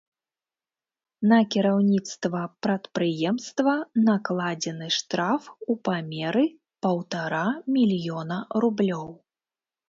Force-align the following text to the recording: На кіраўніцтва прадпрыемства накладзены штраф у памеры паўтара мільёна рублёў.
На 1.31 1.37
кіраўніцтва 1.55 2.41
прадпрыемства 2.67 3.73
накладзены 4.07 4.87
штраф 4.97 5.51
у 5.75 5.77
памеры 5.89 6.45
паўтара 6.87 7.45
мільёна 7.77 8.41
рублёў. 8.67 9.07